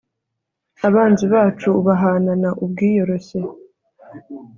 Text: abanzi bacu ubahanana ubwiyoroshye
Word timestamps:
abanzi 0.87 1.25
bacu 1.33 1.67
ubahanana 1.79 2.49
ubwiyoroshye 2.63 3.39